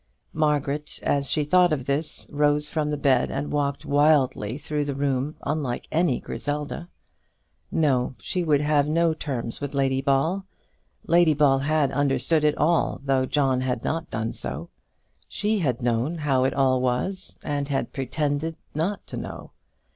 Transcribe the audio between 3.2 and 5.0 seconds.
and walked wildly through the